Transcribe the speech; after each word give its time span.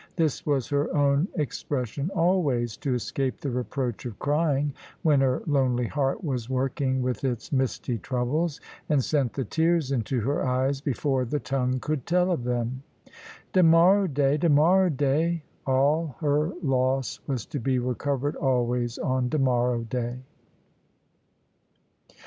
This 0.15 0.47
was 0.47 0.67
her 0.69 0.91
own 0.95 1.27
expression 1.35 2.09
always, 2.15 2.75
to 2.77 2.95
escape 2.95 3.39
the 3.39 3.51
reproach 3.51 4.03
of 4.07 4.17
crying, 4.17 4.73
when 5.03 5.21
her 5.21 5.43
lonely 5.45 5.85
heart 5.85 6.23
was 6.23 6.49
working 6.49 7.03
with 7.03 7.23
its 7.23 7.51
misty 7.51 7.99
troubles, 7.99 8.59
and 8.89 9.03
sent 9.05 9.33
the 9.33 9.43
tears 9.45 9.91
into 9.91 10.19
her 10.21 10.43
eyes, 10.43 10.81
before 10.81 11.23
the 11.23 11.39
tongue 11.39 11.79
could 11.79 12.07
tell 12.07 12.31
of 12.31 12.45
them. 12.45 12.81
"Demorrow 13.53 14.07
day, 14.07 14.37
demorrow 14.37 14.89
day," 14.89 15.43
all 15.67 16.15
her 16.19 16.49
loss 16.63 17.19
was 17.27 17.45
to 17.45 17.59
be 17.59 17.77
recovered 17.77 18.35
always 18.37 18.97
on 18.97 19.29
"demorrow 19.29 19.83
day." 19.83 20.17